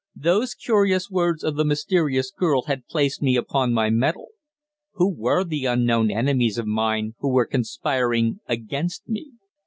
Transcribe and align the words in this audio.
Those 0.15 0.55
curious 0.55 1.11
words 1.11 1.43
of 1.43 1.55
the 1.57 1.63
mysterious 1.63 2.31
girl 2.31 2.63
had 2.63 2.87
placed 2.87 3.21
me 3.21 3.35
upon 3.35 3.71
my 3.71 3.91
mettle. 3.91 4.29
Who 4.93 5.13
were 5.13 5.43
the 5.43 5.67
unknown 5.67 6.09
enemies 6.09 6.57
of 6.57 6.65
mine 6.65 7.13
who 7.19 7.29
were 7.29 7.45
conspiring 7.45 8.39
against 8.47 9.07
me? 9.07 9.33